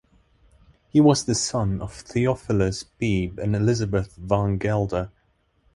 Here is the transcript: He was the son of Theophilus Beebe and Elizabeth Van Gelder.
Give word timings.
He 0.89 0.99
was 0.99 1.25
the 1.25 1.35
son 1.35 1.79
of 1.79 1.93
Theophilus 1.93 2.81
Beebe 2.81 3.39
and 3.39 3.55
Elizabeth 3.55 4.15
Van 4.17 4.57
Gelder. 4.57 5.11